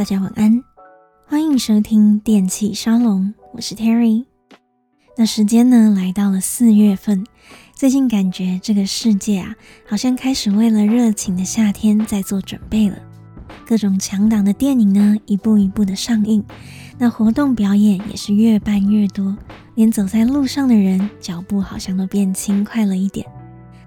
[0.00, 0.64] 大家晚安，
[1.26, 4.24] 欢迎收听电器沙龙，我是 Terry。
[5.14, 7.26] 那时间呢，来到了四月份，
[7.74, 9.54] 最近感觉这个世界啊，
[9.86, 12.96] 好像开始为了热情的夏天在做准备了。
[13.66, 16.42] 各种强档的电影呢，一部一部的上映，
[16.96, 19.36] 那活动表演也是越办越多，
[19.74, 23.26] 连走在路上的人脚步好像都变轻快了一点。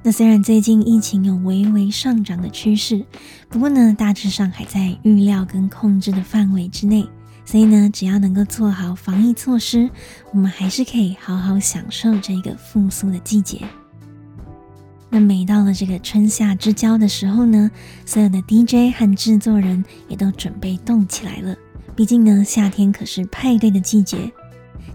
[0.05, 3.05] 那虽然最近疫情有微微上涨的趋势，
[3.47, 7.07] 不过呢，大致上还在预料跟控制的范围之内。
[7.45, 9.89] 所以呢，只要能够做好防疫措施，
[10.31, 13.61] 我们还是可以好好享受这个复苏的季节。
[15.09, 17.69] 那每到了这个春夏之交的时候呢，
[18.05, 21.55] 所有的 DJ 和制作人也都准备动起来了。
[21.95, 24.31] 毕竟呢，夏天可是派对的季节。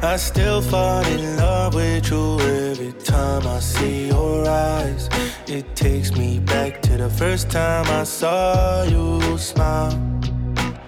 [0.03, 5.09] I still fall in love with you every time I see your eyes.
[5.47, 9.97] It takes me back to the first time I saw you smile.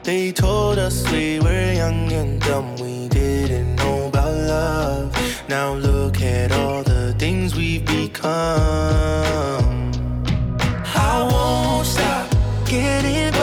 [0.02, 5.08] They told us we were young and dumb, we didn't know about love.
[5.48, 8.30] Now look at all the things we've become.
[11.12, 12.28] I won't stop
[12.66, 13.39] getting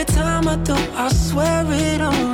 [0.00, 2.29] every time I do, I swear it only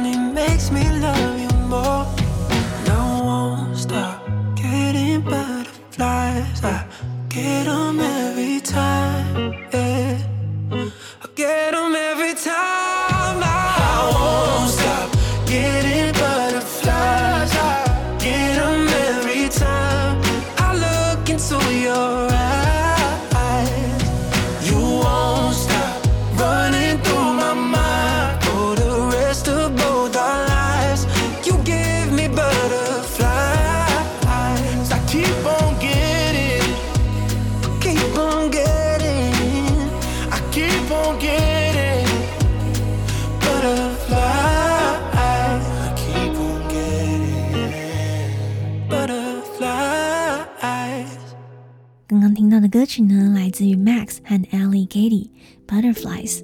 [55.06, 55.28] Lady
[55.68, 56.40] Butterflies。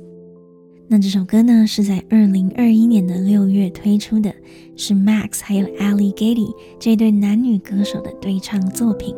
[0.88, 4.32] 那这首歌呢，是在二零二一年的六月推出的，
[4.76, 9.14] 是 Max 还有 Ali Gatie 这对男女歌手的对唱作品。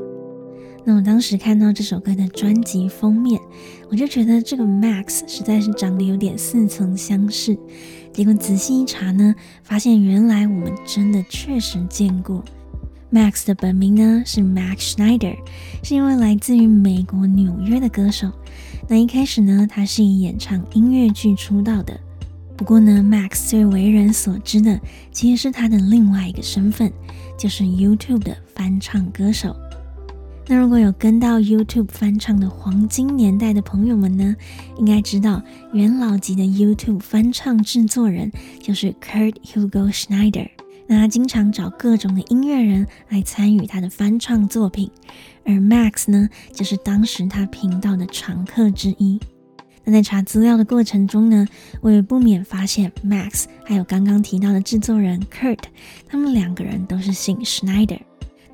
[0.86, 3.38] 那我当时看到这首歌的专辑封面，
[3.90, 7.58] 我就觉得这个 Max 实在是长得有点似曾相识。
[8.12, 12.42] 结果仔细一查呢，发现原来我们真的确实见过。
[13.10, 15.36] Max 的本名呢是 Max Schneider，
[15.82, 18.30] 是一位来自于美国纽约的歌手。
[18.88, 21.98] 那一开始呢，他是以演唱音乐剧出道的。
[22.56, 26.92] 不过呢，Max 最为人所知的其实是他的另外一个身份，
[27.36, 29.56] 就是 YouTube 的翻唱歌手。
[30.46, 34.36] 那如果有跟到 YouTube 翻唱的黄金年代的朋友们呢，
[34.78, 35.42] 应该知道
[35.72, 38.30] 元老级的 YouTube 翻唱制作人
[38.62, 40.48] 就是 Kurt Hugo Schneider。
[40.86, 44.90] 那他经常找各种的音乐人来参与他的翻唱作品，
[45.44, 49.18] 而 Max 呢，就是当时他频道的常客之一。
[49.86, 51.46] 那在查资料的过程中呢，
[51.80, 55.58] 我也不免发现 Max 还有刚刚提到的制作人 Kurt，
[56.08, 58.00] 他们两个人都是姓 Schneider。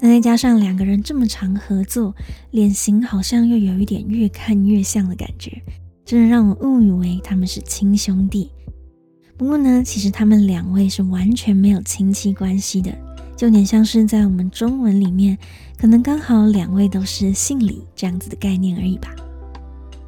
[0.00, 2.14] 那再加上两个人这么常合作，
[2.52, 5.62] 脸型好像又有一点越看越像的感觉，
[6.04, 8.50] 真的让我误以为他们是亲兄弟。
[9.40, 12.92] 不过呢，其实他们两位是完全没有亲戚关系的，
[13.34, 15.38] 就有点像是在我们中文里面，
[15.78, 19.08] 可能刚好两位都是姓李这样子的概念而已吧。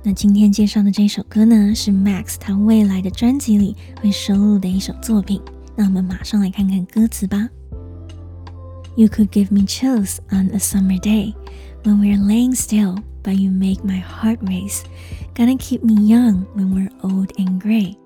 [0.02, 5.40] 那今天介绍的这首歌呢，是 Max 他未来的专辑里会收录的一首作品。
[5.74, 7.48] 那我们马上来看看歌词吧。
[8.96, 11.32] You could give me chills on a summer day
[11.84, 14.82] when we're laying still, but you make my heart race.
[15.34, 17.96] Gonna keep me young when we're old and gray.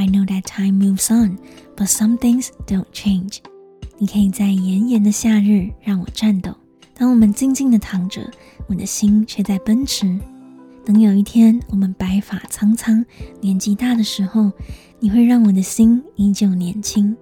[0.00, 1.36] I know that time moves on,
[1.76, 3.40] but some things don't change.
[3.98, 6.54] 你可以在炎炎的夏日让我颤抖，
[6.94, 8.30] 当我们静静的躺着，
[8.66, 10.18] 我的心却在奔驰。
[10.86, 13.04] 等有一天我们白发苍苍、
[13.42, 14.50] 年纪大的时候，
[15.00, 17.14] 你会让我的心依旧年轻。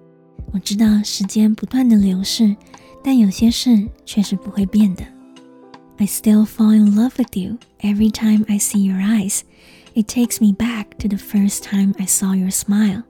[0.53, 2.55] 我知道时间不断的流逝。
[3.01, 5.03] 但有些事却是不会变的。
[5.99, 9.39] I still fall in love with you every time I see your eyes.
[9.98, 13.02] It takes me back to the first time I saw your smile.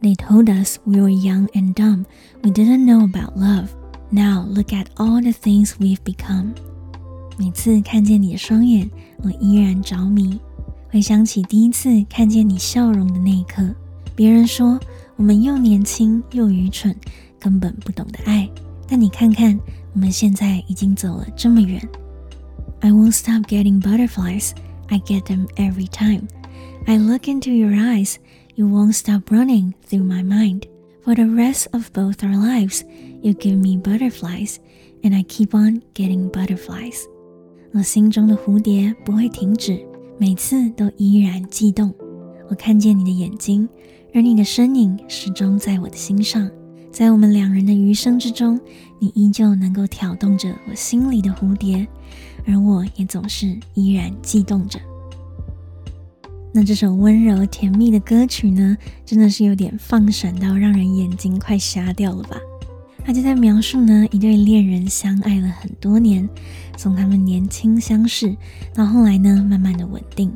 [0.00, 2.06] They told us we were young and dumb.
[2.42, 3.68] We didn't know about love.
[4.10, 6.54] Now look at all the things we've become.
[7.36, 8.88] 每次看见你的双眼，
[9.18, 10.38] 我依然着迷。
[10.90, 13.74] 回想起第一次看见你笑容的那一刻，
[14.14, 14.78] 别人说
[15.16, 16.94] 我们又年轻又愚蠢，
[17.40, 18.48] 根本不懂得爱。
[18.86, 19.58] 但你看看，
[19.94, 21.80] 我们现在已经走了这么远。
[22.80, 24.52] I won't stop getting butterflies.
[24.90, 26.28] I get them every time.
[26.86, 28.18] I look into your eyes.
[28.54, 30.66] You won't stop running through my mind.
[31.04, 32.84] For the rest of both our lives,
[33.22, 34.58] you give me butterflies,
[35.02, 37.02] and I keep on getting butterflies.
[37.72, 39.84] 我心中的蝴蝶不会停止，
[40.18, 41.92] 每次都依然悸动。
[42.48, 43.68] 我看见你的眼睛，
[44.14, 46.48] 而你的身影始终在我的心上。
[46.92, 48.60] 在我们两人的余生之中，
[49.00, 51.84] 你依旧能够挑动着我心里的蝴蝶，
[52.49, 54.79] 而我也总是依然悸动着。
[56.51, 58.75] 那这首温柔甜蜜的歌曲呢，
[59.05, 62.37] 真的是有点放闪到让人眼睛快瞎掉了吧？
[63.05, 66.27] 他就在描述呢，一对恋人相爱了很多年，
[66.75, 68.35] 从他们年轻相识
[68.73, 70.31] 到后来呢，慢慢的稳定，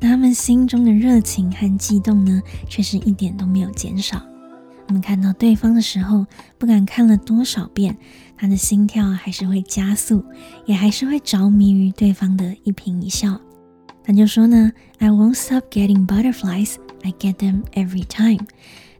[0.00, 4.22] 那他们心中的热情和悸动呢，却是一点都没有减少。
[4.86, 6.26] 我们看到对方的时候，
[6.58, 7.96] 不管看了多少遍，
[8.36, 10.24] 他的心跳还是会加速，
[10.66, 13.40] 也还是会着迷于对方的一颦一笑。
[14.02, 18.46] 他就说呢，I won't stop getting butterflies, I get them every time。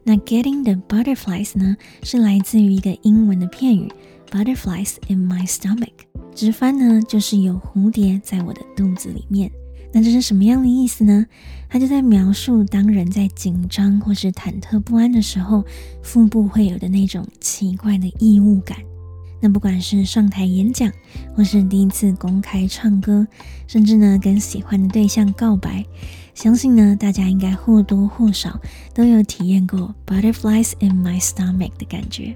[0.03, 3.91] 那 getting the butterflies 呢，是来自于一个英文的片语
[4.31, 5.93] ，butterflies in my stomach。
[6.33, 9.51] 直翻呢，就是有蝴蝶在我的肚子里面。
[9.93, 11.25] 那这是什么样的意思呢？
[11.69, 15.63] 他就在描述，当人在紧张或是忐忑不安的时候，
[16.03, 18.77] 腹部会有的那种奇怪的异物感。
[19.39, 20.91] 那不管是上台演讲，
[21.35, 23.27] 或是第一次公开唱歌，
[23.67, 25.85] 甚至呢跟喜欢的对象告白，
[26.33, 28.59] 相信呢大家应该或多或少
[28.93, 32.35] 都有体验过 butterflies in my stomach 的感觉。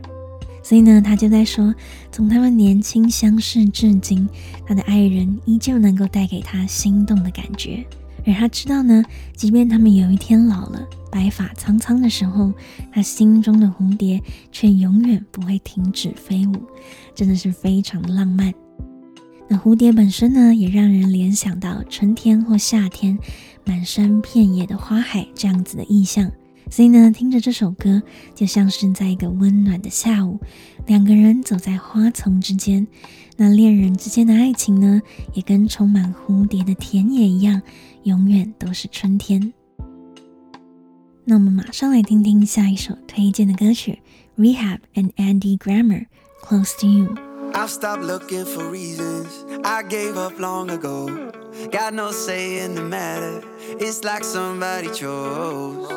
[0.62, 1.74] 所以呢，他就在说，
[2.12, 4.27] 从他们年轻相识至今，
[4.68, 7.84] 他的爱人依旧能够带给他心动的感觉。
[8.25, 9.03] 而他知道呢，
[9.35, 12.53] 即便他们有一天老了，白发苍苍的时候，
[12.91, 14.21] 他心中的蝴蝶
[14.51, 16.55] 却永远不会停止飞舞，
[17.15, 18.53] 真的是非常的浪漫。
[19.47, 23.17] 那蝴蝶本身呢，也让人联想到春天或夏天，
[23.65, 26.31] 满山遍野的花海这样子的意象。
[26.69, 28.03] 所以呢，听着这首歌，
[28.35, 30.39] 就像是在一个温暖的下午，
[30.85, 32.85] 两个人走在花丛之间。
[33.38, 35.01] 那恋人之间的爱情呢，
[35.33, 37.59] 也跟充满蝴蝶的田野一样，
[38.09, 39.52] 永远都是春天。
[41.25, 44.02] 那我们马上来听听下一首推荐的歌曲，
[44.37, 47.14] Rehab and Andy Grammer，Close to You。
[47.54, 49.28] I've stopped looking for reasons.
[49.62, 51.09] I gave up long ago.
[51.71, 53.42] Got no say in the matter.
[53.78, 55.88] It's like somebody chose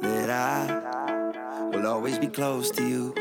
[0.00, 3.14] that I will always be close to you.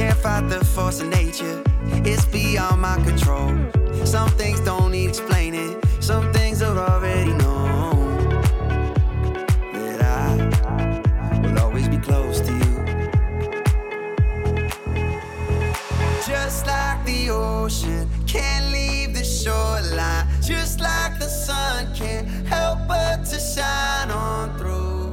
[0.00, 1.62] Can't fight the force of nature,
[2.06, 3.54] it's beyond my control.
[4.06, 8.42] Some things don't need explaining, some things are already known.
[9.74, 12.76] That I will always be close to you.
[16.26, 23.26] Just like the ocean can't leave the shoreline, just like the sun can't help but
[23.26, 25.12] to shine on through.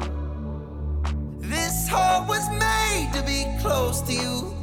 [1.42, 4.57] This heart was made to be close to you.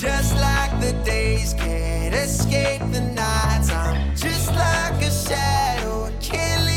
[0.00, 6.12] Just like the days can't escape the nights, I'm just like a shadow.
[6.20, 6.67] Can't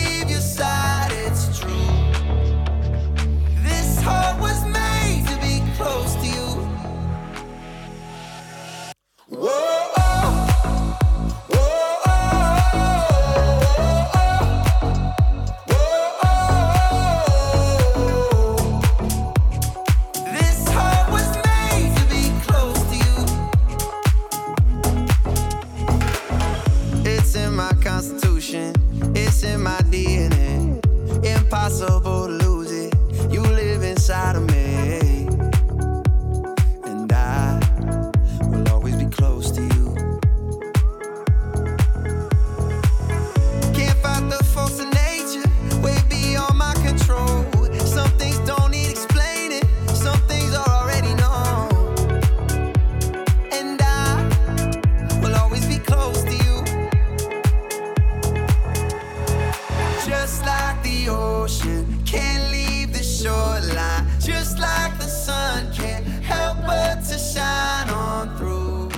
[60.11, 66.95] Just like the ocean can't leave the shoreline, just like the sun can't help but
[67.05, 68.89] to shine on through.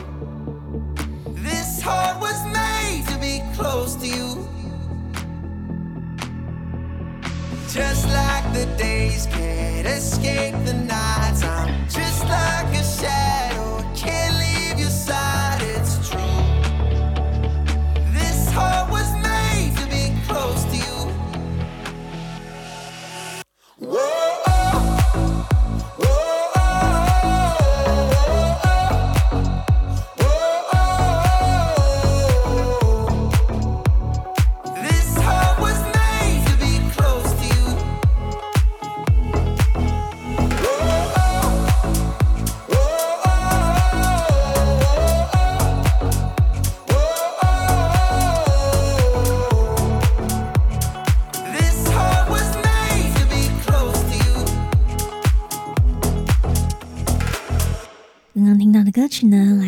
[1.35, 4.49] This heart was made to be close to you.
[7.69, 12.82] Just like the days can't escape the nights, I'm just like a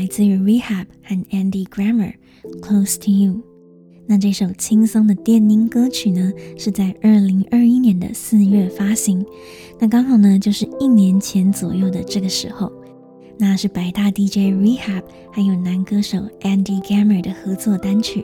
[0.05, 2.13] 来自于 Rehab 和 Andy Grammer，
[2.61, 3.33] 《Close to You》。
[4.05, 9.25] 那这首轻松的电音歌曲呢，是在二零二一年的四月发行。
[9.79, 12.71] 那刚好呢，就是一年前左右的这个时候，
[13.39, 18.23] 那是百大 DJ Rehab 还有男歌手 Andy Grammer 的合作单曲。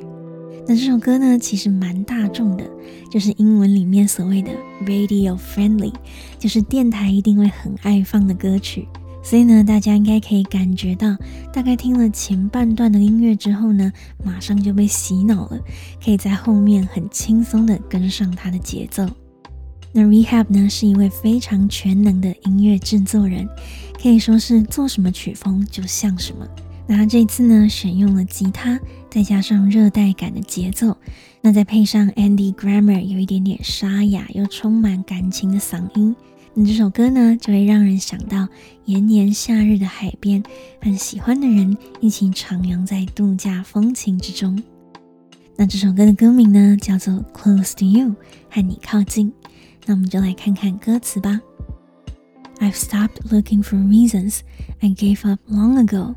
[0.67, 2.63] 那这首歌呢，其实蛮大众的，
[3.09, 4.51] 就是英文里面所谓的
[4.85, 5.93] Radio Friendly，
[6.37, 8.87] 就是电台一定会很爱放的歌曲。
[9.23, 11.15] 所以呢，大家应该可以感觉到，
[11.53, 13.91] 大概听了前半段的音乐之后呢，
[14.23, 15.59] 马上就被洗脑了，
[16.03, 19.07] 可以在后面很轻松的跟上它的节奏。
[19.93, 23.47] 那 Rehab 呢，是一位非常全能的音乐制作人，
[24.01, 26.47] 可以说是做什么曲风就像什么。
[26.87, 30.97] 那这次呢，选用了吉他，再加上热带感的节奏，
[31.41, 36.15] 那再配上 Andy Grammer 有一点点沙哑又充满感情的嗓音。
[36.54, 38.48] 那这首歌呢，就会让人想到
[38.86, 40.42] 炎炎夏日的海边，
[40.80, 44.62] 和喜欢的人一起徜徉在度假风情之中。
[45.56, 48.14] 那这首歌的歌名呢，叫做《Close to You》，
[48.50, 49.32] 和你靠近。
[49.84, 51.40] 那我们就来看看歌词吧。
[52.58, 54.40] I've stopped looking for reasons
[54.80, 56.14] I gave up long ago.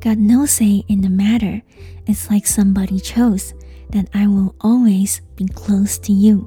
[0.00, 1.62] Got no say in the matter.
[2.06, 3.52] It's like somebody chose
[3.92, 6.44] that I will always be close to you.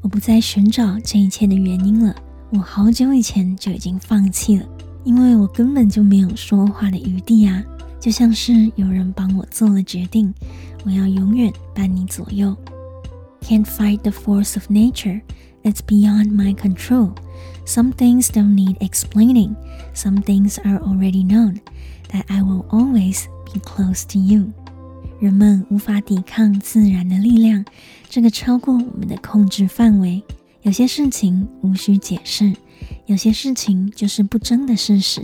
[0.00, 2.14] 我不再寻找这一切的原因了。
[2.55, 4.65] 我好久以前就已经放弃了，
[5.03, 7.63] 因为我根本就没有说话的余地啊！
[7.99, 10.31] 就像是有人帮我做了决定，
[10.85, 12.55] 我要永远伴你左右。
[13.41, 15.21] Can't fight the force of nature,
[15.63, 17.13] it's beyond my control.
[17.65, 19.55] Some things don't need explaining,
[19.95, 21.57] some things are already known.
[22.11, 24.51] That I will always be close to you.
[25.19, 27.65] 人们无法抵抗自然的力量，
[28.07, 30.23] 这个超过我们的控制范围。
[30.62, 32.52] 有些事情无需解释，
[33.06, 35.22] 有些事情就是不争的事实，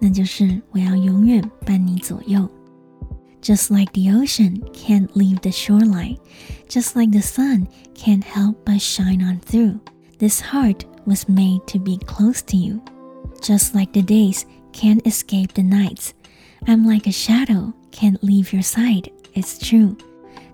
[0.00, 2.48] 那就是我要永远伴你左右。
[3.40, 6.16] Just like the ocean can't leave the shoreline,
[6.68, 9.78] just like the sun can't help but shine on through.
[10.18, 12.80] This heart was made to be close to you.
[13.40, 16.14] Just like the days can't escape the nights,
[16.66, 19.10] I'm like a shadow can't leave your side.
[19.34, 19.96] It's true.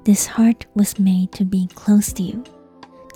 [0.05, 2.45] This heart was made to be close to you.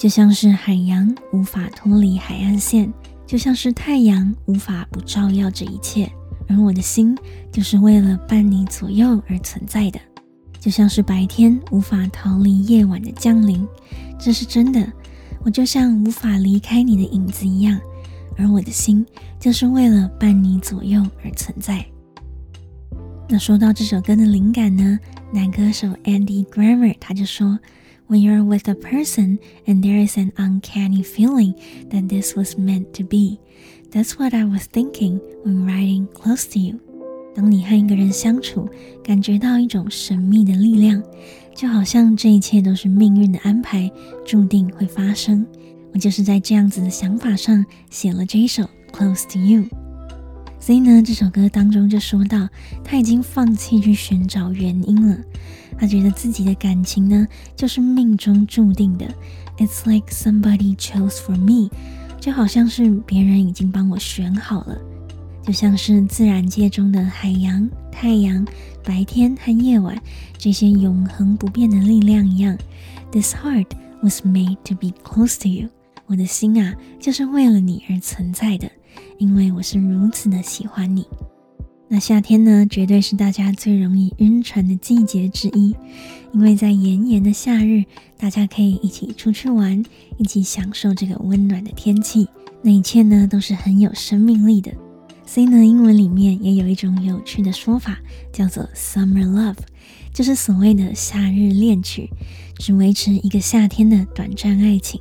[0.04, 2.92] 就像是海洋无法脱离海岸线，
[3.26, 6.12] 就像是太阳无法不照耀这一切。
[6.50, 7.18] 而我的心
[7.54, 10.00] 就是为了伴你左右而存在的，
[10.60, 13.66] 就像是白天无法逃离夜晚的降临，
[14.20, 14.86] 这是真的。
[15.46, 17.80] 我就像无法离开你的影子一样，
[18.38, 19.06] 而我的心
[19.40, 21.82] 就是为了伴你左右而存在。
[23.30, 25.00] 那说到这首歌的灵感呢，
[25.32, 27.58] 男歌手 Andy Grammer 他就说
[28.13, 31.55] ：“When you're with a person and there is an uncanny feeling
[31.91, 33.39] that this was meant to be。”
[33.91, 36.77] That's what I was thinking when riding close to you。
[37.35, 38.69] 当你和一个人相处，
[39.03, 41.03] 感觉到一种神秘的力量，
[41.55, 43.91] 就好像这一切都是命运的安排，
[44.27, 45.47] 注定会发生。
[45.95, 49.63] 我就是在这样子的想法上写了这一首《Close to You》。
[50.61, 52.49] 所以呢，这首歌当中就说到，
[52.85, 55.17] 他已经放弃去寻找原因了。
[55.78, 59.06] 他觉得自己的感情呢，就是命中注定的。
[59.58, 61.70] It's like somebody chose for me。
[62.20, 64.78] 就好像是别人已经帮我选好了，
[65.46, 68.48] 就像是自然界中的海洋、太阳、
[68.82, 70.02] 白天和夜晚
[70.38, 72.58] 这些永恒不变的力量一样。
[73.12, 73.68] This heart
[74.02, 75.68] was made to be close to you。
[76.06, 78.72] 我的心啊，就是为了你而存在的，
[79.18, 81.06] 因为我是如此的喜欢你。
[81.94, 85.76] 那夏天呢，绝对是大家最容易晕船的季节之一，
[86.34, 87.84] 因为在炎炎的夏日，
[88.18, 89.86] 大家可以一起出去玩，
[90.18, 92.28] 一起享受这个温暖的天气，
[92.64, 94.74] 那一切呢都是很有生命力的。
[95.24, 98.00] 所以呢，英文里面也有一种有趣的说法，
[98.32, 99.60] 叫做 Summer Love，
[100.12, 102.10] 就是所谓的夏日恋曲，
[102.58, 105.00] 只维持一个夏天的短暂爱情。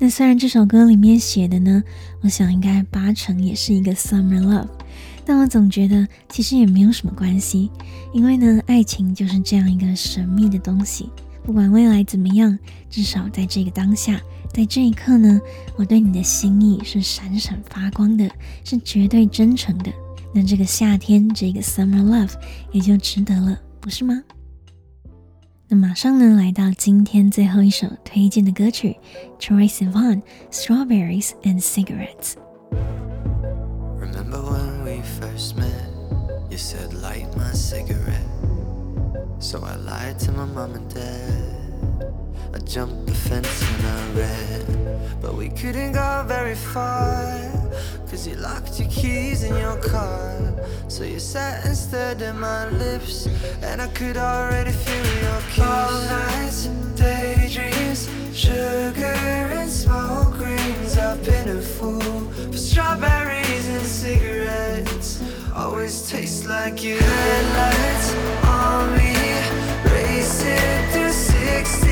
[0.00, 1.84] 那虽然这首歌里面写的呢，
[2.22, 4.66] 我想应该八成也是一个 Summer Love。
[5.26, 7.68] 但我总觉得其实也没有什么关系，
[8.12, 11.10] 因为呢，爱情就是这样一个神秘的东西。
[11.42, 12.56] 不管未来怎么样，
[12.88, 14.20] 至少在这个当下，
[14.54, 15.40] 在这一刻呢，
[15.76, 18.30] 我对你的心意是闪闪发光的，
[18.64, 19.92] 是绝对真诚的。
[20.32, 22.34] 那这个夏天，这个 Summer Love
[22.70, 24.22] 也就值得了，不是吗？
[25.68, 28.96] 那马上呢，来到今天最后一首推荐的歌曲
[29.40, 32.34] ，Troye Sivan Strawberries and Cigarettes。
[35.20, 35.90] First met,
[36.50, 38.26] you said light my cigarette.
[39.38, 41.55] So I lied to my mom and dad.
[42.54, 45.18] I jumped the fence and I ran.
[45.20, 47.50] But we couldn't go very far.
[48.08, 50.54] Cause you locked your keys in your car.
[50.88, 53.26] So you sat and stared at my lips.
[53.62, 55.64] And I could already feel your kiss.
[55.64, 59.18] All nights and daydreams, sugar
[59.60, 60.96] and smoke rings.
[60.98, 65.22] I've been a fool for strawberries and cigarettes
[65.56, 66.98] always taste like you.
[66.98, 69.14] Headlights on me,
[69.90, 71.85] racing through 16.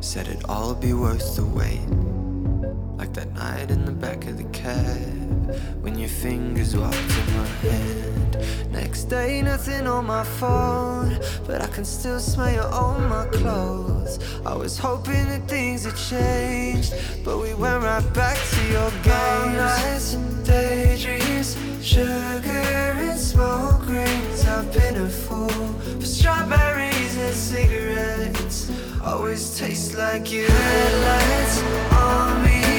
[0.00, 1.86] Said it'd all be worth the wait.
[2.98, 7.46] Like that night in the back of the cab when your fingers walked in my
[7.62, 8.72] hand.
[8.72, 14.18] Next day, nothing on my phone, but I can still smell you on my clothes.
[14.44, 16.92] I was hoping that things had changed,
[17.24, 19.56] but we went right back to your games.
[19.56, 24.46] nights and daydreams, sugar and smoke rings.
[24.46, 28.70] I've been a fool for strawberries and cigarettes
[29.04, 30.46] always taste like you.
[30.46, 32.69] Headlights on me,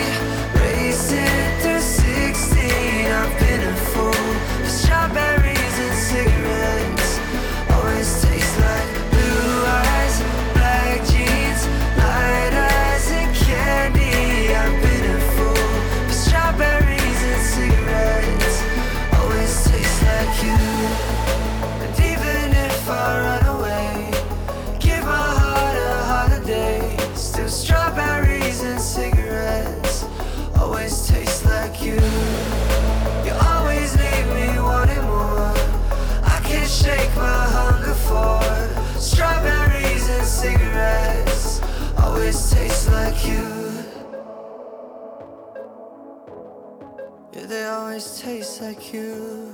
[47.91, 49.53] always taste like you.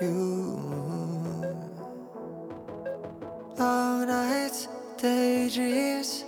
[0.00, 0.56] You.
[3.58, 6.24] Long nights, daydreams.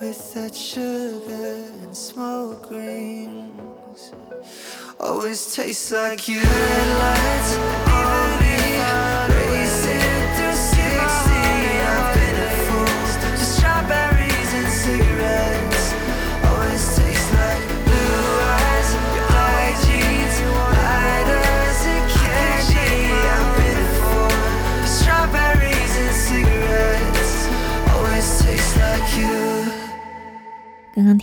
[0.00, 4.14] With that sugar and smoke rings.
[4.98, 6.40] Always tastes like you.
[6.40, 7.56] Headlights
[7.92, 8.56] on me.
[9.36, 10.27] Racing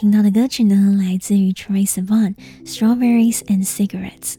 [0.06, 4.34] 听到的歌曲呢，来自于 Troye Sivan，《Strawberries and Cigarettes》。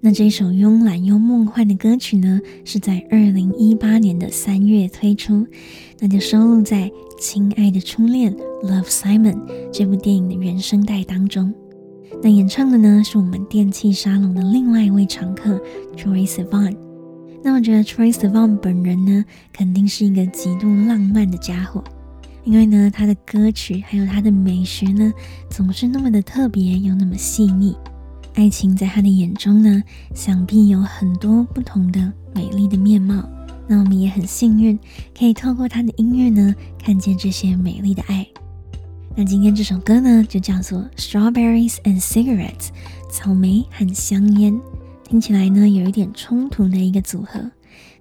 [0.00, 5.44] 那这首慵懒又梦幻的歌曲呢，是在二零一八年的三月推出，
[5.98, 6.88] 那就收录在
[7.18, 9.40] 《亲爱的初恋》（Love Simon）
[9.72, 11.52] 这部电影的原声带当中。
[12.22, 15.60] 那演唱的呢，是我们电气沙龙的另外一位常客
[15.96, 16.76] Troye Sivan。
[17.42, 21.82] 那我觉得 Troye Sivan 本人呢，肯定是一个极度浪漫的家伙。
[22.48, 25.12] 因为呢，他的歌曲还有他的美学呢，
[25.50, 27.76] 总是那么的特别又那么细腻。
[28.32, 29.82] 爱情在他的眼中呢，
[30.14, 33.22] 想必有很多不同的美丽的面貌。
[33.66, 34.78] 那我们也很幸运，
[35.14, 38.26] 可以透过他的音乐呢，看见这些美丽的爱。
[39.14, 42.68] 那今天这首歌呢，就叫做《Strawberries and Cigarettes》，
[43.10, 44.58] 草莓和香烟，
[45.04, 47.50] 听起来呢，有一点冲突的一个组合。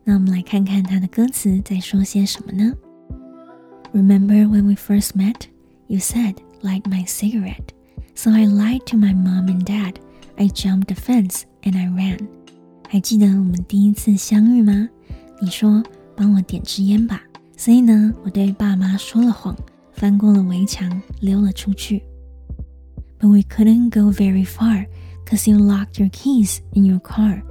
[0.06, 2.72] 那我们来看看他的歌词在说些什么呢
[3.93, 5.49] ？Remember when we first met?
[5.89, 7.73] You said, light my cigarette.
[8.15, 9.99] So I lied to my mom and dad.
[10.39, 12.29] I jumped the fence and I ran.
[12.89, 14.89] 还记得我们第一次相遇吗？
[15.41, 15.83] 你说
[16.17, 17.23] 帮我点支烟吧。
[17.57, 19.57] 所以呢，我对爸妈说了谎，
[19.93, 22.03] 翻过了围墙，溜了出去。
[23.21, 24.87] But we couldn't go very far,
[25.27, 27.43] cause you locked your keys in your car.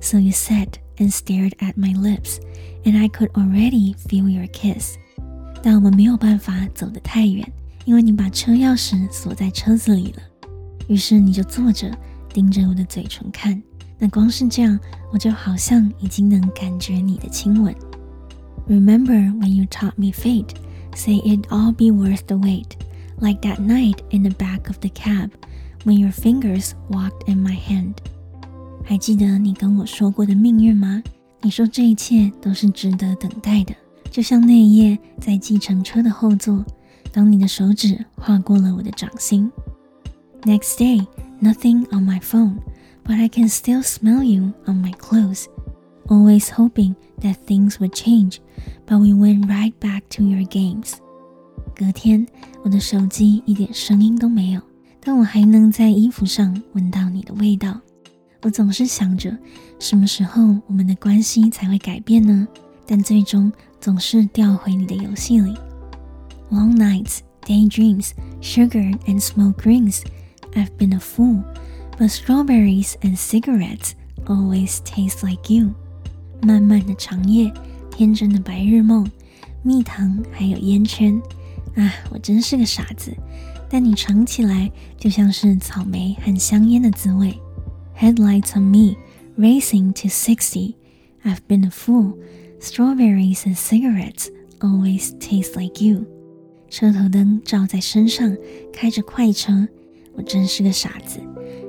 [0.00, 2.40] So you sat and stared at my lips,
[2.84, 4.96] and I could already feel your kiss.
[5.65, 7.43] 但我们没有办法走得太远，
[7.85, 10.21] 因为你把车钥匙锁在车子里了。
[10.87, 11.91] 于是你就坐着，
[12.31, 13.59] 盯着我的嘴唇看。
[13.97, 14.79] 那光是这样，
[15.11, 17.73] 我就好像已经能感觉你的亲吻。
[18.67, 20.51] Remember when you taught me fate,
[20.93, 22.73] say it all be worth the wait,
[23.19, 25.31] like that night in the back of the cab,
[25.83, 27.95] when your fingers walked in my hand.
[28.83, 31.01] 还记得你跟我说过的命运吗？
[31.41, 33.73] 你说这一切都是值得等待的。
[34.11, 36.65] 就像那一夜在计程车的后座，
[37.11, 39.51] 当你的手指划过了我的掌心。
[40.43, 41.05] Next day,
[41.41, 42.57] nothing on my phone,
[43.03, 45.45] but I can still smell you on my clothes.
[46.07, 48.37] Always hoping that things would change,
[48.85, 50.93] but we went right back to your games.
[51.75, 52.25] 隔天，
[52.63, 54.61] 我的手机一点声音都没有，
[55.01, 57.81] 但我还能在衣服上闻到你的味道。
[58.43, 59.35] 我总是想着，
[59.79, 62.47] 什么时候我们的关系才会改变呢？
[62.86, 63.52] 但最终。
[63.80, 65.56] 总是掉回你的游戏里。
[66.50, 68.10] Long nights, daydreams,
[68.42, 70.02] sugar and smoke rings.
[70.52, 71.42] I've been a fool,
[71.98, 73.92] but strawberries and cigarettes
[74.26, 75.72] always taste like you.
[76.42, 77.50] 漫漫的长夜，
[77.90, 79.10] 天真的白日梦，
[79.62, 81.18] 蜜糖还有烟圈。
[81.74, 83.16] 啊，我真是个傻子。
[83.70, 87.34] 但你尝起来就像是草莓和香烟的滋味。
[87.96, 88.96] Headlights on me,
[89.38, 90.74] racing to sixty.
[91.24, 92.18] I've been a fool.
[92.59, 96.05] Strawberries and cigarettes always taste like you。
[96.69, 98.35] 车头灯照在身上，
[98.73, 99.67] 开着快车，
[100.13, 101.19] 我真是个傻子。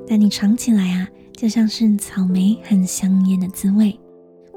[0.08, 3.98] 但你尝起来啊，就像是草莓和香烟的滋味。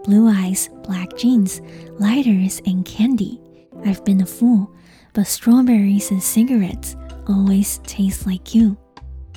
[0.03, 1.57] Blue eyes, black jeans,
[1.99, 3.39] lighters and candy.
[3.83, 4.67] I've been a fool,
[5.13, 6.93] but strawberries and cigarettes
[7.25, 8.75] always taste like you。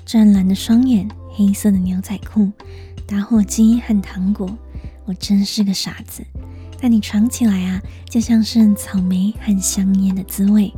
[0.06, 2.52] 湛蓝的双眼，黑色的牛仔裤，
[3.06, 4.56] 打火机和糖果，
[5.04, 6.24] 我真是个傻子。
[6.82, 10.74] 但你尝起来啊，就像是草莓和香烟的滋味。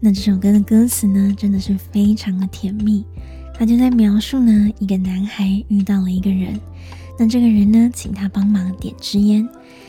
[0.00, 3.04] 那这首歌的歌词呢，真的是非常的甜蜜。
[3.52, 6.58] 他就在描述呢，一个男孩遇到了一个人，
[7.18, 9.46] 那这个人呢，请他帮忙点支烟。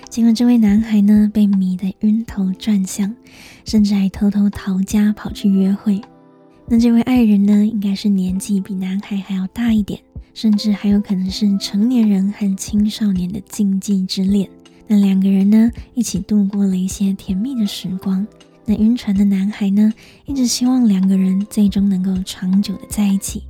[0.09, 3.15] 结果这位男孩呢，被迷得晕头转向，
[3.63, 6.01] 甚至还偷偷逃家跑去约会。
[6.67, 10.01] 那这位爱人呢，应该是年纪比男孩还要大一点，
[10.33, 14.49] 甚至还有可能是成年人和青少年的禁忌之恋。
[14.87, 18.25] 那两个人呢，一起度过了一些甜蜜的时光。
[18.65, 19.93] 那晕船的男孩呢，
[20.25, 23.43] 一直希望两个人最终能够长久的在一起。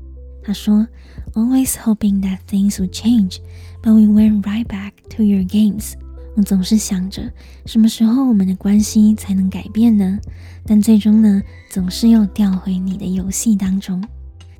[0.43, 0.87] 他说
[1.33, 3.37] ：“Always hoping that things would change,
[3.81, 5.93] but we went right back to your games。”
[6.35, 7.31] 我总是想着
[7.65, 10.19] 什么时候我们的关系才能改变呢？
[10.65, 14.03] 但最终呢，总是又掉回你的游戏当中。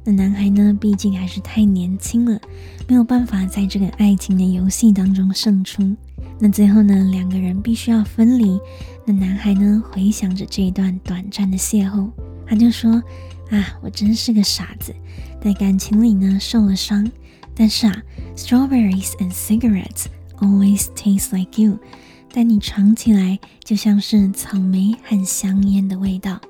[0.05, 2.39] 那男孩呢，毕竟还是太年轻了，
[2.87, 5.95] 没有办法在这个爱情的游戏当中胜出。
[6.39, 8.59] 那最后呢，两个人必须要分离。
[9.05, 12.09] 那男孩呢，回想着这一段短暂的邂逅，
[12.45, 12.91] 他就说
[13.51, 14.93] ：“啊，我真是个傻子，
[15.41, 17.09] 在感情里呢受了伤。
[17.55, 18.03] 但是啊
[18.35, 20.05] ，strawberries and cigarettes。”
[20.41, 21.79] Always taste like you，
[22.33, 26.41] 但你尝起来就像是草莓和香烟的味道。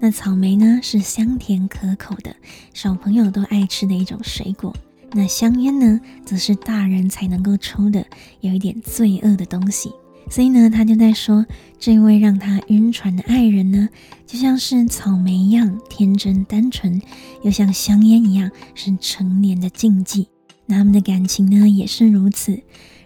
[0.00, 2.34] 那草莓呢，是香甜可口的，
[2.72, 4.74] 小朋友都爱吃的一种水果。
[5.14, 8.04] 那香烟呢，则是大人才能够抽的，
[8.40, 9.92] 有一点罪恶的东西。
[10.28, 11.46] 所以呢，他就在说，
[11.78, 13.88] 这位让他晕船的爱人呢，
[14.26, 17.00] 就像是草莓一样天真单纯，
[17.42, 20.26] 又像香烟一样是成年的禁忌。
[20.66, 22.60] 那他们的感情呢，也是如此。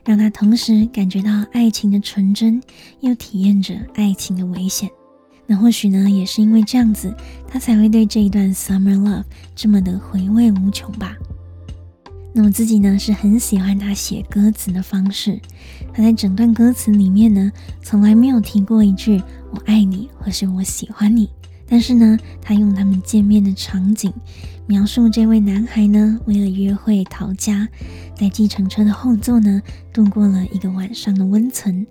[0.04, 2.62] 让他同时感觉到爱情的纯真，
[3.00, 4.88] 又体验着爱情的危险。
[5.46, 7.14] 那或许呢，也是因为这样子，
[7.46, 11.14] 他才会对这一段 summer love 这么的回味无穷吧。
[12.38, 15.40] 那我自己呢，是很喜欢他写歌词的方式。
[15.92, 17.50] 他在整段歌词里面呢，
[17.82, 19.20] 从来没有提过一句
[19.50, 21.28] “我爱你”或是“我喜欢你”。
[21.66, 24.12] 但是呢，他用他们见面的场景，
[24.68, 27.68] 描述这位男孩呢，为了约会逃家，
[28.14, 29.60] 在计程车的后座呢，
[29.92, 31.84] 度过了一个晚上的温存。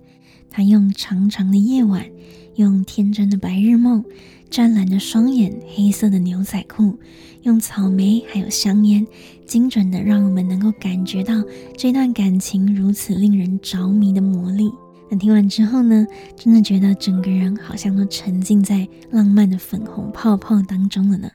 [0.50, 2.06] 他用长长的夜晚，
[2.54, 4.02] 用天真的白日梦，
[4.48, 6.98] 湛蓝的双眼，黑色的牛仔裤，
[7.42, 9.06] 用草莓还有香烟，
[9.48, 11.34] 精准的让我们能够感觉到
[11.74, 14.70] 这段感情如此令人着迷的魔力。
[15.10, 16.06] 那听完之后呢，
[16.36, 21.30] 真的觉得整个人好像都沉浸在浪漫的粉红泡泡当中了呢。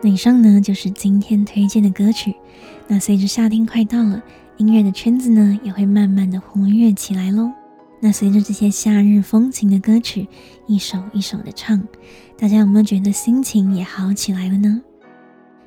[0.00, 2.34] 那以上呢，就是今天推荐的歌曲。
[2.88, 4.22] 那随着夏天快到了，
[4.56, 7.52] 音乐的圈子呢也会慢慢的活跃起来喽。
[8.00, 10.28] 那随着这些夏日风情的歌曲
[10.66, 11.82] 一首一首的唱，
[12.38, 14.80] 大家有没有觉得心情也好起来了呢？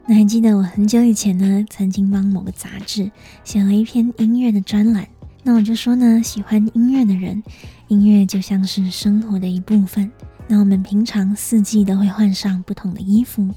[0.06, 3.12] 那还记得我很久以前呢，曾经帮某个杂志
[3.44, 5.08] 写了一篇音乐的专栏。
[5.44, 7.42] 那我就说呢，喜欢音乐的人，
[7.88, 10.12] 音乐就像是生活的一部分。
[10.48, 13.48] 那我们平常四季都会换上不同的衣服，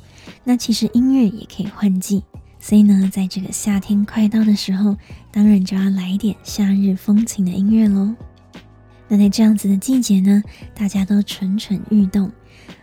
[0.44, 2.22] 那其实音乐也可以换季。
[2.58, 4.96] 所以呢，在这个夏天快到的时候，
[5.30, 8.14] 当然就要来一点夏日风情的音乐喽。
[9.12, 10.42] 那在这样子的季节呢，
[10.74, 12.32] 大家都蠢蠢欲动。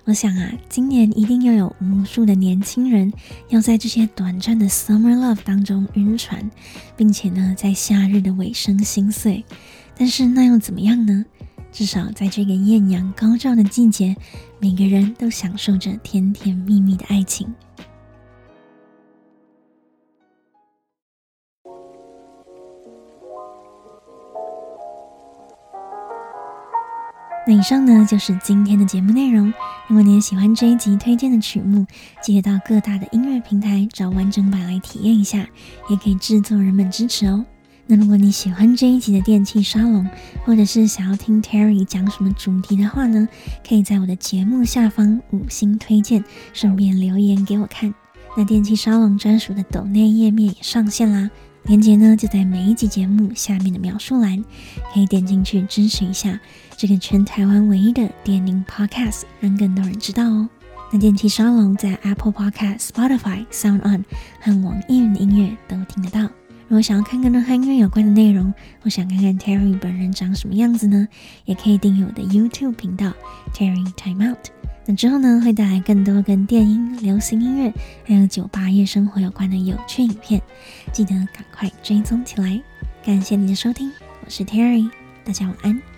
[0.03, 3.11] 我想啊，今年一定又有无数的年轻人
[3.47, 6.47] 要在这些短暂的 summer love 当中晕船，
[6.95, 9.43] 并且呢，在夏日的尾声心碎。
[9.97, 11.25] 但是那又怎么样呢？
[11.71, 14.15] 至少在这个艳阳高照的季节，
[14.59, 17.51] 每个人都享受着甜甜蜜蜜的爱情。
[27.49, 29.51] 那以上呢，就是今天的节目内容。
[29.88, 31.83] 如果你也喜欢这一集推荐的曲目，
[32.21, 35.47] 记得到各大的音乐平台找完整版来体验一下，
[35.89, 37.43] 也可以制作人们支持哦。
[37.88, 40.07] 那如果你喜欢这一集的电气沙龙，
[40.45, 43.27] 或者是想要听 Terry 讲什么主题的话呢，
[43.67, 47.91] 可以在我的节目下方五星推荐，顺便留言给我看。
[48.38, 51.27] 那电气沙龙专属的抖内页面也上线啦。
[51.69, 54.43] 链接呢，就在每一集节目下面的描述栏，
[54.91, 56.39] 可以点进去支持一下
[56.75, 60.49] 这个全台湾唯一的电铃 Podcast，让更多人知道哦。
[60.91, 64.03] 那电器沙龙在 Apple Podcast、Spotify、Sound On
[64.41, 66.21] 和网易云音乐都听得到。
[66.21, 68.51] 如果想要看更多和音乐有关的内容，
[68.82, 71.08] 或想看看 Terry 本人长什么样子呢，
[71.45, 73.13] 也可以订阅我的 YouTube 频道
[73.53, 74.39] Terry Time Out。
[74.89, 77.71] 那之后呢，会带来更多跟电音、流行音乐，
[78.08, 80.41] 还有酒吧夜生活有关的有趣影片，
[80.91, 82.60] 记得赶快追踪起来。
[83.06, 83.91] 感谢你的收听，
[84.25, 84.89] 我是 Terry，
[85.23, 85.88] 大家晚安。